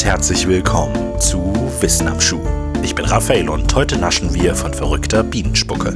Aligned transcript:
und 0.00 0.06
herzlich 0.06 0.48
willkommen 0.48 1.20
zu 1.20 1.52
Wissen 1.80 2.08
am 2.08 2.18
Schuh. 2.18 2.40
Ich 2.82 2.94
bin 2.94 3.04
Raphael 3.04 3.50
und 3.50 3.74
heute 3.74 3.98
naschen 3.98 4.32
wir 4.32 4.54
von 4.54 4.72
verrückter 4.72 5.22
Bienenspucke. 5.22 5.94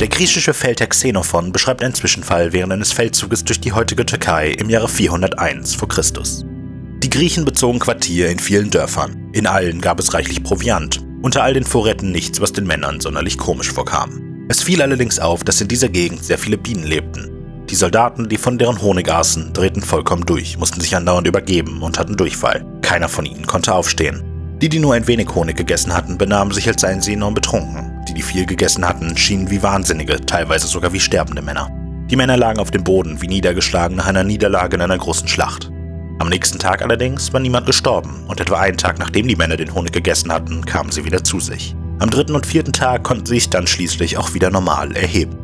Der 0.00 0.08
griechische 0.08 0.54
Feldherr 0.54 0.86
Xenophon 0.86 1.52
beschreibt 1.52 1.82
einen 1.82 1.94
Zwischenfall 1.94 2.54
während 2.54 2.72
eines 2.72 2.92
Feldzuges 2.92 3.44
durch 3.44 3.60
die 3.60 3.72
heutige 3.72 4.06
Türkei 4.06 4.52
im 4.52 4.70
Jahre 4.70 4.88
401 4.88 5.74
v. 5.74 5.86
Chr. 5.86 6.02
Die 7.02 7.10
Griechen 7.10 7.44
bezogen 7.44 7.78
Quartier 7.78 8.30
in 8.30 8.38
vielen 8.38 8.70
Dörfern. 8.70 9.28
In 9.34 9.46
allen 9.46 9.82
gab 9.82 10.00
es 10.00 10.14
reichlich 10.14 10.42
Proviant. 10.42 11.04
Unter 11.20 11.42
all 11.42 11.52
den 11.52 11.64
Vorräten 11.64 12.10
nichts, 12.10 12.40
was 12.40 12.54
den 12.54 12.66
Männern 12.66 13.00
sonderlich 13.00 13.36
komisch 13.36 13.70
vorkam. 13.70 14.31
Es 14.48 14.62
fiel 14.62 14.82
allerdings 14.82 15.18
auf, 15.18 15.44
dass 15.44 15.60
in 15.60 15.68
dieser 15.68 15.88
Gegend 15.88 16.24
sehr 16.24 16.38
viele 16.38 16.58
Bienen 16.58 16.84
lebten. 16.84 17.30
Die 17.70 17.74
Soldaten, 17.74 18.28
die 18.28 18.36
von 18.36 18.58
deren 18.58 18.82
Honig 18.82 19.10
aßen, 19.10 19.52
drehten 19.52 19.82
vollkommen 19.82 20.26
durch, 20.26 20.58
mussten 20.58 20.80
sich 20.80 20.94
andauernd 20.94 21.26
übergeben 21.26 21.80
und 21.80 21.98
hatten 21.98 22.16
Durchfall. 22.16 22.66
Keiner 22.82 23.08
von 23.08 23.24
ihnen 23.24 23.46
konnte 23.46 23.72
aufstehen. 23.72 24.22
Die, 24.60 24.68
die 24.68 24.78
nur 24.78 24.94
ein 24.94 25.06
wenig 25.06 25.34
Honig 25.34 25.56
gegessen 25.56 25.94
hatten, 25.94 26.18
benahmen 26.18 26.52
sich, 26.52 26.68
als 26.68 26.82
seien 26.82 27.00
sie 27.00 27.14
enorm 27.14 27.34
betrunken. 27.34 28.04
Die, 28.08 28.14
die 28.14 28.22
viel 28.22 28.44
gegessen 28.44 28.86
hatten, 28.86 29.16
schienen 29.16 29.50
wie 29.50 29.62
Wahnsinnige, 29.62 30.20
teilweise 30.26 30.66
sogar 30.66 30.92
wie 30.92 31.00
sterbende 31.00 31.42
Männer. 31.42 31.70
Die 32.10 32.16
Männer 32.16 32.36
lagen 32.36 32.60
auf 32.60 32.70
dem 32.70 32.84
Boden, 32.84 33.22
wie 33.22 33.28
niedergeschlagen 33.28 33.96
nach 33.96 34.06
einer 34.06 34.22
Niederlage 34.22 34.76
in 34.76 34.82
einer 34.82 34.98
großen 34.98 35.28
Schlacht. 35.28 35.70
Am 36.18 36.28
nächsten 36.28 36.58
Tag 36.58 36.82
allerdings 36.82 37.32
war 37.32 37.40
niemand 37.40 37.66
gestorben 37.66 38.24
und 38.28 38.40
etwa 38.40 38.60
einen 38.60 38.76
Tag 38.76 38.98
nachdem 38.98 39.26
die 39.26 39.36
Männer 39.36 39.56
den 39.56 39.74
Honig 39.74 39.92
gegessen 39.92 40.30
hatten, 40.30 40.64
kamen 40.66 40.92
sie 40.92 41.04
wieder 41.04 41.24
zu 41.24 41.40
sich. 41.40 41.74
Am 42.02 42.10
dritten 42.10 42.34
und 42.34 42.46
vierten 42.46 42.72
Tag 42.72 43.04
konnten 43.04 43.26
sie 43.26 43.34
sich 43.34 43.48
dann 43.48 43.68
schließlich 43.68 44.18
auch 44.18 44.34
wieder 44.34 44.50
normal 44.50 44.96
erheben. 44.96 45.38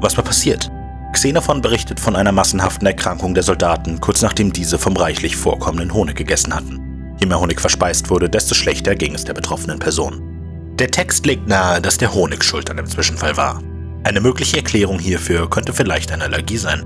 Was 0.00 0.16
war 0.16 0.24
passiert? 0.24 0.68
Xenophon 1.12 1.60
berichtet 1.60 2.00
von 2.00 2.16
einer 2.16 2.32
massenhaften 2.32 2.88
Erkrankung 2.88 3.34
der 3.34 3.44
Soldaten, 3.44 4.00
kurz 4.00 4.20
nachdem 4.20 4.52
diese 4.52 4.80
vom 4.80 4.96
reichlich 4.96 5.36
vorkommenden 5.36 5.94
Honig 5.94 6.16
gegessen 6.16 6.52
hatten. 6.52 7.14
Je 7.20 7.26
mehr 7.26 7.38
Honig 7.38 7.60
verspeist 7.60 8.10
wurde, 8.10 8.28
desto 8.28 8.56
schlechter 8.56 8.96
ging 8.96 9.14
es 9.14 9.22
der 9.22 9.34
betroffenen 9.34 9.78
Person. 9.78 10.74
Der 10.80 10.90
Text 10.90 11.24
legt 11.24 11.46
nahe, 11.46 11.80
dass 11.80 11.98
der 11.98 12.12
Honig 12.14 12.42
schuld 12.42 12.68
an 12.68 12.76
dem 12.76 12.86
Zwischenfall 12.86 13.36
war. 13.36 13.62
Eine 14.02 14.20
mögliche 14.20 14.56
Erklärung 14.56 14.98
hierfür 14.98 15.48
könnte 15.48 15.72
vielleicht 15.72 16.10
eine 16.10 16.24
Allergie 16.24 16.58
sein. 16.58 16.82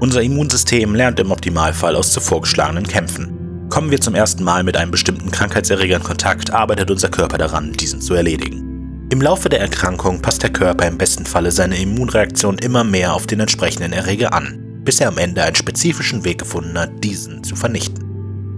Unser 0.00 0.22
Immunsystem 0.22 0.94
lernt 0.94 1.20
im 1.20 1.30
Optimalfall 1.30 1.94
aus 1.94 2.10
zuvor 2.10 2.40
geschlagenen 2.40 2.86
Kämpfen. 2.86 3.37
Kommen 3.68 3.90
wir 3.90 4.00
zum 4.00 4.14
ersten 4.14 4.42
Mal 4.42 4.62
mit 4.64 4.76
einem 4.76 4.90
bestimmten 4.90 5.30
Krankheitserreger 5.30 5.96
in 5.96 6.02
Kontakt, 6.02 6.52
arbeitet 6.52 6.90
unser 6.90 7.10
Körper 7.10 7.36
daran, 7.36 7.72
diesen 7.72 8.00
zu 8.00 8.14
erledigen. 8.14 9.06
Im 9.10 9.20
Laufe 9.20 9.48
der 9.48 9.60
Erkrankung 9.60 10.20
passt 10.22 10.42
der 10.42 10.50
Körper 10.50 10.86
im 10.86 10.98
besten 10.98 11.26
Falle 11.26 11.50
seine 11.50 11.78
Immunreaktion 11.78 12.58
immer 12.58 12.82
mehr 12.82 13.14
auf 13.14 13.26
den 13.26 13.40
entsprechenden 13.40 13.92
Erreger 13.92 14.32
an, 14.32 14.58
bis 14.84 15.00
er 15.00 15.08
am 15.08 15.18
Ende 15.18 15.42
einen 15.42 15.54
spezifischen 15.54 16.24
Weg 16.24 16.38
gefunden 16.38 16.78
hat, 16.78 17.04
diesen 17.04 17.44
zu 17.44 17.56
vernichten. 17.56 18.04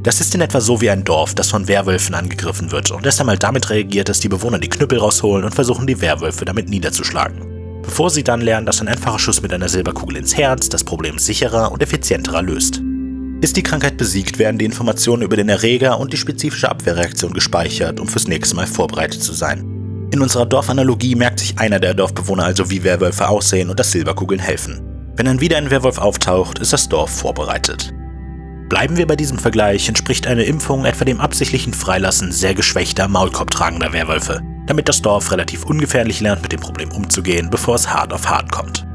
Das 0.02 0.20
ist 0.20 0.34
in 0.34 0.40
etwa 0.40 0.60
so 0.60 0.80
wie 0.80 0.90
ein 0.90 1.04
Dorf, 1.04 1.34
das 1.34 1.50
von 1.50 1.68
Werwölfen 1.68 2.14
angegriffen 2.14 2.72
wird 2.72 2.90
und 2.90 3.04
erst 3.04 3.20
einmal 3.20 3.36
damit 3.36 3.68
reagiert, 3.68 4.08
dass 4.08 4.20
die 4.20 4.28
Bewohner 4.28 4.58
die 4.58 4.70
Knüppel 4.70 4.98
rausholen 4.98 5.44
und 5.44 5.54
versuchen, 5.54 5.86
die 5.86 6.00
Werwölfe 6.00 6.44
damit 6.44 6.68
niederzuschlagen. 6.68 7.82
Bevor 7.82 8.10
sie 8.10 8.24
dann 8.24 8.40
lernen, 8.40 8.66
dass 8.66 8.80
ein 8.80 8.88
einfacher 8.88 9.18
Schuss 9.18 9.42
mit 9.42 9.52
einer 9.52 9.68
Silberkugel 9.68 10.16
ins 10.16 10.36
Herz 10.36 10.68
das 10.68 10.84
Problem 10.84 11.18
sicherer 11.18 11.70
und 11.72 11.82
effizienterer 11.82 12.42
löst. 12.42 12.80
Ist 13.42 13.56
die 13.56 13.62
Krankheit 13.62 13.96
besiegt, 13.96 14.38
werden 14.38 14.58
die 14.58 14.66
Informationen 14.66 15.22
über 15.22 15.36
den 15.36 15.48
Erreger 15.48 15.98
und 15.98 16.12
die 16.12 16.18
spezifische 16.18 16.70
Abwehrreaktion 16.70 17.32
gespeichert, 17.32 17.98
um 17.98 18.06
fürs 18.06 18.28
nächste 18.28 18.54
Mal 18.54 18.66
vorbereitet 18.66 19.22
zu 19.22 19.32
sein. 19.32 19.60
In 20.12 20.20
unserer 20.20 20.44
Dorfanalogie 20.44 21.14
merkt 21.14 21.40
sich 21.40 21.58
einer 21.58 21.80
der 21.80 21.94
Dorfbewohner 21.94 22.44
also, 22.44 22.68
wie 22.68 22.84
Werwölfe 22.84 23.28
aussehen 23.28 23.70
und 23.70 23.80
dass 23.80 23.92
Silberkugeln 23.92 24.40
helfen. 24.40 24.82
Wenn 25.16 25.24
dann 25.24 25.40
wieder 25.40 25.56
ein 25.56 25.70
Werwolf 25.70 25.96
auftaucht, 25.96 26.58
ist 26.58 26.74
das 26.74 26.88
Dorf 26.88 27.10
vorbereitet. 27.10 27.94
Bleiben 28.68 28.98
wir 28.98 29.06
bei 29.06 29.16
diesem 29.16 29.38
Vergleich, 29.38 29.88
entspricht 29.88 30.26
eine 30.26 30.44
Impfung 30.44 30.84
etwa 30.84 31.06
dem 31.06 31.20
absichtlichen 31.20 31.72
Freilassen 31.72 32.32
sehr 32.32 32.54
geschwächter, 32.54 33.08
maulkorbtragender 33.08 33.94
Werwölfe, 33.94 34.42
damit 34.66 34.88
das 34.88 35.00
Dorf 35.00 35.32
relativ 35.32 35.64
ungefährlich 35.64 36.20
lernt, 36.20 36.42
mit 36.42 36.52
dem 36.52 36.60
Problem 36.60 36.92
umzugehen, 36.92 37.48
bevor 37.48 37.76
es 37.76 37.88
hart 37.88 38.12
auf 38.12 38.28
hart 38.28 38.52
kommt. 38.52 38.86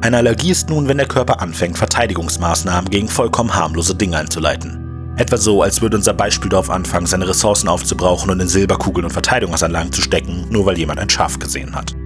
Eine 0.00 0.18
Allergie 0.18 0.52
ist 0.52 0.68
nun, 0.68 0.86
wenn 0.86 0.98
der 0.98 1.08
Körper 1.08 1.40
anfängt, 1.40 1.76
Verteidigungsmaßnahmen 1.76 2.88
gegen 2.88 3.08
vollkommen 3.08 3.54
harmlose 3.54 3.96
Dinge 3.96 4.16
einzuleiten. 4.16 5.14
Etwa 5.16 5.36
so, 5.36 5.62
als 5.62 5.82
würde 5.82 5.96
unser 5.96 6.14
Beispieldorf 6.14 6.70
anfangen, 6.70 7.06
seine 7.06 7.28
Ressourcen 7.28 7.68
aufzubrauchen 7.68 8.30
und 8.30 8.38
in 8.38 8.46
Silberkugeln 8.46 9.04
und 9.04 9.10
Verteidigungsanlagen 9.10 9.92
zu 9.92 10.00
stecken, 10.00 10.46
nur 10.50 10.66
weil 10.66 10.78
jemand 10.78 11.00
ein 11.00 11.10
Schaf 11.10 11.40
gesehen 11.40 11.74
hat. 11.74 11.96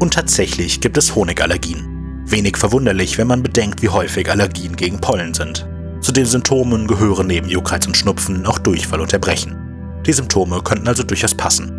Und 0.00 0.14
tatsächlich 0.14 0.80
gibt 0.80 0.98
es 0.98 1.14
Honigallergien. 1.14 2.24
Wenig 2.26 2.56
verwunderlich, 2.56 3.16
wenn 3.16 3.28
man 3.28 3.44
bedenkt, 3.44 3.80
wie 3.82 3.88
häufig 3.88 4.28
Allergien 4.28 4.74
gegen 4.74 5.00
Pollen 5.00 5.32
sind. 5.32 5.68
Zu 6.00 6.10
den 6.10 6.26
Symptomen 6.26 6.88
gehören 6.88 7.28
neben 7.28 7.48
Juckreiz 7.48 7.86
und 7.86 7.96
Schnupfen 7.96 8.44
auch 8.44 8.58
Durchfall 8.58 9.00
und 9.00 9.12
Erbrechen. 9.12 9.56
Die 10.04 10.12
Symptome 10.12 10.60
könnten 10.62 10.88
also 10.88 11.04
durchaus 11.04 11.34
passen. 11.34 11.75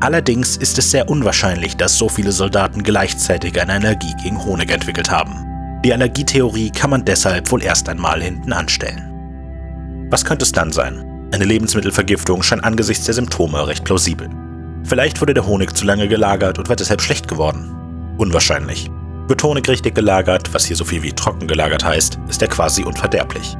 Allerdings 0.00 0.56
ist 0.56 0.78
es 0.78 0.92
sehr 0.92 1.08
unwahrscheinlich, 1.08 1.76
dass 1.76 1.98
so 1.98 2.08
viele 2.08 2.30
Soldaten 2.30 2.82
gleichzeitig 2.84 3.60
eine 3.60 3.74
Allergie 3.74 4.14
gegen 4.22 4.44
Honig 4.44 4.70
entwickelt 4.70 5.10
haben. 5.10 5.44
Die 5.84 5.92
Allergietheorie 5.92 6.70
kann 6.70 6.90
man 6.90 7.04
deshalb 7.04 7.50
wohl 7.50 7.62
erst 7.62 7.88
einmal 7.88 8.22
hinten 8.22 8.52
anstellen. 8.52 9.04
Was 10.10 10.24
könnte 10.24 10.44
es 10.44 10.52
dann 10.52 10.70
sein? 10.70 11.28
Eine 11.32 11.44
Lebensmittelvergiftung 11.44 12.42
scheint 12.42 12.64
angesichts 12.64 13.04
der 13.06 13.14
Symptome 13.14 13.66
recht 13.66 13.84
plausibel. 13.84 14.30
Vielleicht 14.84 15.20
wurde 15.20 15.34
der 15.34 15.46
Honig 15.46 15.76
zu 15.76 15.84
lange 15.84 16.08
gelagert 16.08 16.58
und 16.58 16.68
war 16.68 16.76
deshalb 16.76 17.02
schlecht 17.02 17.28
geworden. 17.28 18.14
Unwahrscheinlich. 18.18 18.90
Wird 19.26 19.42
Honig 19.42 19.68
richtig 19.68 19.94
gelagert, 19.94 20.54
was 20.54 20.64
hier 20.64 20.76
so 20.76 20.84
viel 20.84 21.02
wie 21.02 21.12
trocken 21.12 21.46
gelagert 21.46 21.84
heißt, 21.84 22.18
ist 22.28 22.40
er 22.40 22.48
quasi 22.48 22.84
unverderblich. 22.84 23.56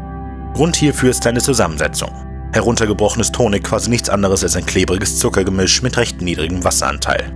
Grund 0.54 0.76
hierfür 0.76 1.10
ist 1.10 1.24
seine 1.24 1.40
Zusammensetzung. 1.40 2.10
Heruntergebrochen 2.52 3.20
ist 3.20 3.38
Honig 3.38 3.62
quasi 3.62 3.90
nichts 3.90 4.08
anderes 4.08 4.42
als 4.42 4.56
ein 4.56 4.64
klebriges 4.64 5.18
Zuckergemisch 5.18 5.82
mit 5.82 5.96
recht 5.96 6.22
niedrigem 6.22 6.64
Wasseranteil. 6.64 7.32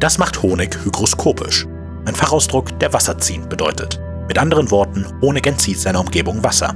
Das 0.00 0.18
macht 0.18 0.42
Honig 0.42 0.78
hygroskopisch, 0.84 1.66
ein 2.06 2.14
Fachausdruck, 2.14 2.78
der 2.80 2.92
wasserziehend 2.92 3.48
bedeutet. 3.48 4.00
Mit 4.28 4.38
anderen 4.38 4.70
Worten, 4.70 5.06
Honig 5.20 5.46
entzieht 5.46 5.78
seiner 5.78 6.00
Umgebung 6.00 6.42
Wasser. 6.42 6.74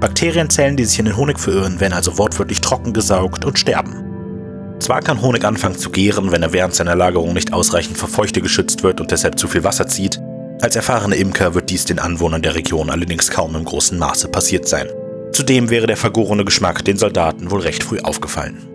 Bakterienzellen, 0.00 0.76
die 0.76 0.84
sich 0.84 0.98
in 0.98 1.06
den 1.06 1.16
Honig 1.16 1.38
verirren, 1.38 1.80
werden 1.80 1.94
also 1.94 2.18
wortwörtlich 2.18 2.60
trocken 2.60 2.92
gesaugt 2.92 3.44
und 3.44 3.58
sterben. 3.58 4.76
Zwar 4.78 5.00
kann 5.00 5.22
Honig 5.22 5.44
anfangen 5.44 5.78
zu 5.78 5.90
gären, 5.90 6.32
wenn 6.32 6.42
er 6.42 6.52
während 6.52 6.74
seiner 6.74 6.96
Lagerung 6.96 7.32
nicht 7.32 7.52
ausreichend 7.52 7.96
vor 7.96 8.08
Feuchte 8.08 8.42
geschützt 8.42 8.82
wird 8.82 9.00
und 9.00 9.10
deshalb 9.10 9.38
zu 9.38 9.48
viel 9.48 9.64
Wasser 9.64 9.86
zieht, 9.86 10.20
als 10.60 10.76
erfahrene 10.76 11.16
Imker 11.16 11.54
wird 11.54 11.70
dies 11.70 11.84
den 11.84 11.98
Anwohnern 11.98 12.42
der 12.42 12.54
Region 12.54 12.90
allerdings 12.90 13.30
kaum 13.30 13.56
im 13.56 13.64
großen 13.64 13.98
Maße 13.98 14.28
passiert 14.28 14.68
sein. 14.68 14.86
Zudem 15.32 15.70
wäre 15.70 15.86
der 15.86 15.96
vergorene 15.96 16.44
Geschmack 16.44 16.84
den 16.84 16.98
Soldaten 16.98 17.50
wohl 17.50 17.60
recht 17.60 17.82
früh 17.82 17.98
aufgefallen. 18.00 18.68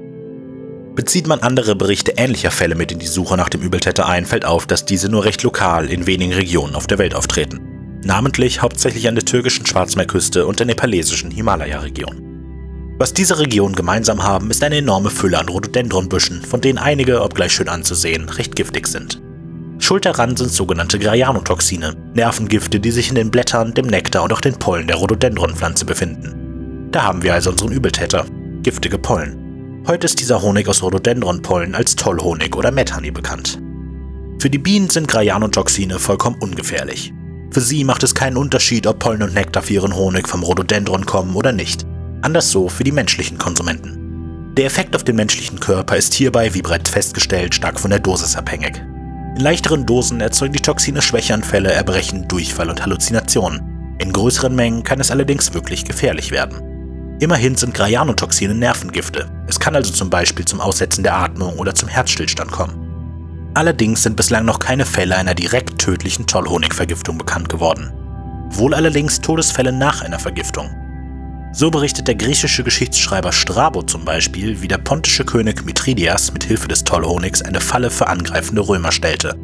Bezieht 0.96 1.28
man 1.28 1.42
andere 1.42 1.76
Berichte 1.76 2.14
ähnlicher 2.18 2.50
Fälle 2.50 2.74
mit 2.74 2.92
in 2.92 2.98
die 2.98 3.06
Suche 3.06 3.38
nach 3.38 3.50
dem 3.50 3.62
Übeltäter 3.62 4.08
ein, 4.08 4.26
fällt 4.26 4.46
auf, 4.46 4.66
dass 4.66 4.84
diese 4.84 5.10
nur 5.10 5.26
recht 5.26 5.44
lokal 5.44 5.92
in 5.92 6.08
wenigen 6.08 6.34
Regionen 6.34 6.74
auf 6.74 6.88
der 6.88 6.98
Welt 6.98 7.14
auftreten. 7.14 8.00
Namentlich 8.04 8.64
hauptsächlich 8.64 9.08
an 9.08 9.14
der 9.14 9.26
türkischen 9.26 9.68
Schwarzmeerküste 9.68 10.48
und 10.48 10.58
der 10.58 10.66
nepalesischen 10.66 11.30
Himalaya-Region. 11.30 12.24
Was 12.98 13.14
diese 13.14 13.38
Regionen 13.38 13.76
gemeinsam 13.76 14.24
haben, 14.24 14.50
ist 14.50 14.64
eine 14.64 14.78
enorme 14.78 15.12
Fülle 15.12 15.38
an 15.38 15.50
Rhododendronbüschen, 15.50 16.42
von 16.42 16.62
denen 16.62 16.80
einige, 16.80 17.22
obgleich 17.22 17.52
schön 17.52 17.70
anzusehen, 17.70 18.30
recht 18.30 18.56
giftig 18.56 18.88
sind. 18.88 19.22
Schuld 19.78 20.06
daran 20.06 20.36
sind 20.36 20.52
sogenannte 20.52 20.98
Graianotoxine, 20.98 21.96
Nervengifte, 22.16 22.80
die 22.80 22.90
sich 22.90 23.10
in 23.10 23.16
den 23.16 23.30
Blättern, 23.30 23.76
dem 23.76 23.86
Nektar 23.86 24.24
und 24.24 24.34
auch 24.34 24.42
den 24.42 24.56
Pollen 24.56 24.88
der 24.88 24.96
Rhododendronpflanze 24.96 25.86
befinden. 25.86 26.47
Da 26.92 27.04
haben 27.04 27.22
wir 27.22 27.34
also 27.34 27.52
unseren 27.52 27.72
Übeltäter, 27.72 28.26
giftige 28.64 28.98
Pollen. 28.98 29.84
Heute 29.88 30.06
ist 30.06 30.20
dieser 30.20 30.42
Honig 30.42 30.68
aus 30.68 30.82
Rhododendronpollen 30.82 31.76
als 31.76 31.96
Tollhonig 31.96 32.56
oder 32.56 32.72
Methani 32.72 33.12
bekannt. 33.12 33.62
Für 34.40 34.50
die 34.50 34.58
Bienen 34.58 34.90
sind 34.90 35.08
Graianotoxine 35.08 36.00
vollkommen 36.00 36.38
ungefährlich. 36.40 37.14
Für 37.52 37.62
sie 37.62 37.84
macht 37.84 38.04
es 38.04 38.16
keinen 38.16 38.38
Unterschied, 38.38 38.88
ob 38.88 39.00
Pollen 39.00 39.24
und 39.24 39.34
Nektar 39.34 39.64
für 39.64 39.74
ihren 39.74 39.96
Honig 39.96 40.28
vom 40.30 40.44
Rhododendron 40.44 41.06
kommen 41.06 41.36
oder 41.36 41.52
nicht. 41.52 41.86
Anders 42.22 42.52
so 42.52 42.70
für 42.70 42.84
die 42.84 42.92
menschlichen 42.92 43.38
Konsumenten. 43.38 44.54
Der 44.56 44.66
Effekt 44.66 44.96
auf 44.96 45.04
den 45.04 45.16
menschlichen 45.18 45.60
Körper 45.60 45.98
ist 45.98 46.14
hierbei, 46.14 46.54
wie 46.54 46.62
bereits 46.62 46.90
festgestellt, 46.90 47.54
stark 47.54 47.80
von 47.80 47.92
der 47.92 48.00
Dosis 48.00 48.36
abhängig. 48.36 48.82
In 49.36 49.42
leichteren 49.42 49.86
Dosen 49.86 50.22
erzeugen 50.22 50.54
die 50.54 50.62
Toxine 50.62 51.02
Schwächeanfälle, 51.02 51.72
Erbrechen, 51.72 52.28
Durchfall 52.28 52.70
und 52.70 52.82
Halluzinationen. 52.82 53.96
In 54.00 54.14
größeren 54.14 54.56
Mengen 54.56 54.84
kann 54.84 55.00
es 55.00 55.12
allerdings 55.12 55.54
wirklich 55.54 55.86
gefährlich 55.86 56.32
werden. 56.32 56.77
Immerhin 57.20 57.56
sind 57.56 57.74
Graianotoxine 57.74 58.54
Nervengifte. 58.54 59.28
Es 59.48 59.60
kann 59.60 59.76
also 59.76 59.92
zum 59.92 60.10
Beispiel 60.10 60.46
zum 60.46 60.62
Aussetzen 60.62 61.04
der 61.04 61.16
Atmung 61.16 61.58
oder 61.58 61.74
zum 61.74 61.90
Herzstillstand 61.90 62.52
kommen. 62.52 63.52
Allerdings 63.56 64.04
sind 64.04 64.16
bislang 64.16 64.46
noch 64.46 64.60
keine 64.60 64.86
Fälle 64.86 65.16
einer 65.16 65.34
direkt 65.34 65.80
tödlichen 65.80 66.28
Tollhonigvergiftung 66.28 67.18
bekannt 67.18 67.50
geworden. 67.50 67.92
Wohl 68.52 68.76
allerdings 68.76 69.20
Todesfälle 69.20 69.72
nach 69.72 70.04
einer 70.04 70.20
Vergiftung. 70.20 70.70
So 71.54 71.72
berichtet 71.72 72.08
der 72.08 72.14
griechische 72.14 72.64
Geschichtsschreiber 72.64 73.32
Strabo 73.32 73.82
zum 73.82 74.06
Beispiel, 74.06 74.62
wie 74.62 74.68
der 74.68 74.78
pontische 74.78 75.26
König 75.26 75.66
Mithridias 75.66 76.32
mit 76.32 76.44
Hilfe 76.44 76.68
des 76.68 76.84
Tollhonigs 76.84 77.42
eine 77.42 77.62
Falle 77.62 77.90
für 77.90 78.08
angreifende 78.08 78.62
Römer 78.62 78.92
stellte. 78.92 79.36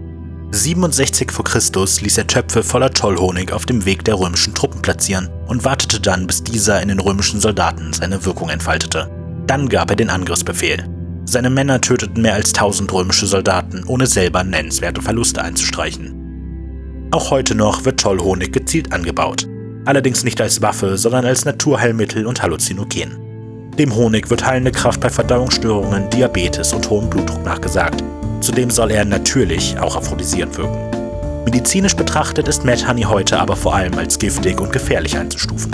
67 0.56 1.32
v. 1.32 1.42
Chr. 1.42 1.60
ließ 2.02 2.20
er 2.20 2.28
Töpfe 2.28 2.62
voller 2.62 2.92
Tollhonig 2.92 3.52
auf 3.52 3.66
dem 3.66 3.86
Weg 3.86 4.06
der 4.06 4.20
römischen 4.20 4.54
Truppen 4.54 4.84
platzieren 4.84 5.28
und 5.48 5.66
wartete 5.66 6.00
dann, 6.00 6.28
bis 6.28 6.44
dieser 6.44 6.80
in 6.80 6.90
den 6.90 7.00
römischen 7.00 7.40
Soldaten 7.40 7.92
seine 7.92 8.24
Wirkung 8.24 8.50
entfaltete. 8.50 9.10
Dann 9.48 9.68
gab 9.68 9.90
er 9.90 9.96
den 9.96 10.12
Angriffsbefehl. 10.12 10.88
Seine 11.26 11.50
Männer 11.50 11.82
töteten 11.82 12.22
mehr 12.22 12.36
als 12.36 12.54
1000 12.54 12.94
römische 12.94 13.26
Soldaten, 13.26 13.84
ohne 13.88 14.06
selber 14.06 14.44
nennenswerte 14.44 15.02
Verluste 15.02 15.42
einzustreichen. 15.42 17.10
Auch 17.10 17.32
heute 17.32 17.56
noch 17.56 17.84
wird 17.86 18.00
Tollhonig 18.00 18.52
gezielt 18.52 18.94
angebaut. 18.94 19.48
Allerdings 19.86 20.24
nicht 20.24 20.40
als 20.40 20.62
Waffe, 20.62 21.00
sondern 21.00 21.26
als 21.26 21.46
Naturheilmittel 21.46 22.28
und 22.28 22.44
Halluzinogen. 22.44 23.72
Dem 23.80 23.96
Honig 23.96 24.30
wird 24.30 24.46
heilende 24.46 24.72
Kraft 24.72 25.02
bei 25.02 25.10
Verdauungsstörungen, 25.10 26.12
Diabetes 26.12 26.74
und 26.74 26.88
hohem 26.92 27.10
Blutdruck 27.10 27.44
nachgesagt. 27.44 28.04
Zudem 28.44 28.69
soll 28.69 28.92
er 28.92 29.06
natürlich 29.06 29.80
auch 29.80 29.95
aphrodisierend 29.95 30.57
wirken. 30.57 31.45
Medizinisch 31.45 31.95
betrachtet 31.95 32.50
ist 32.50 32.66
Mad 32.66 32.86
Honey 32.86 33.04
heute 33.04 33.40
aber 33.40 33.56
vor 33.56 33.74
allem 33.74 33.98
als 33.98 34.19
giftig 34.19 34.60
und 34.60 34.74
gefährlich 34.74 35.18
einzustufen. 35.18 35.72